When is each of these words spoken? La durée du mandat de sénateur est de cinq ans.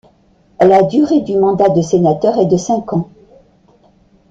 La 0.59 0.81
durée 0.81 1.21
du 1.21 1.37
mandat 1.37 1.69
de 1.69 1.83
sénateur 1.83 2.39
est 2.39 2.47
de 2.47 2.57
cinq 2.57 2.91
ans. 2.93 3.11